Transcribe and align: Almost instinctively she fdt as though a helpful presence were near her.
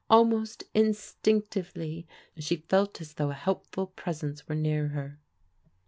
Almost 0.09 0.63
instinctively 0.73 2.07
she 2.39 2.57
fdt 2.57 3.01
as 3.01 3.13
though 3.13 3.29
a 3.29 3.35
helpful 3.35 3.85
presence 3.85 4.47
were 4.47 4.55
near 4.55 4.87
her. 4.87 5.19